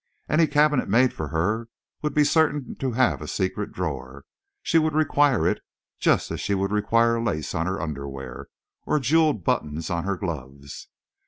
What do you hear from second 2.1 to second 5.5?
be certain to have a secret drawer she would require